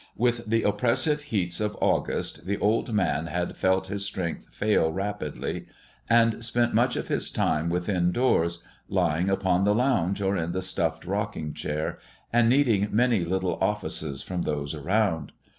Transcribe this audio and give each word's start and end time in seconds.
With 0.17 0.49
the 0.49 0.63
oppressive 0.63 1.21
heats 1.21 1.61
of 1.61 1.77
August 1.79 2.47
the 2.47 2.57
old 2.57 2.91
man 2.91 3.27
had 3.27 3.55
felt 3.55 3.85
his 3.85 4.03
strength 4.03 4.47
fail 4.51 4.91
rapidly, 4.91 5.67
and 6.09 6.43
spent 6.43 6.73
much 6.73 6.95
of 6.95 7.07
his 7.07 7.29
time 7.29 7.69
within 7.69 8.11
doors, 8.11 8.63
lying 8.89 9.29
upon 9.29 9.63
the 9.63 9.75
lounge 9.75 10.19
or 10.19 10.35
in 10.35 10.53
the 10.53 10.63
stuffed 10.63 11.05
rocking 11.05 11.53
chair, 11.53 11.99
and 12.33 12.49
needing 12.49 12.89
many 12.91 13.23
little 13.23 13.59
offices 13.61 14.23
from 14.23 14.41
those 14.41 14.73
around. 14.73 15.33